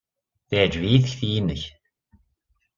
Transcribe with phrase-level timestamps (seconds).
[0.49, 1.63] Teɛjeb-iyi tekti-nnek.